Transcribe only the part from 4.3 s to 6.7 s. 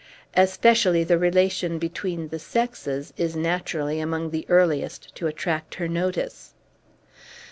the earliest to attract her notice.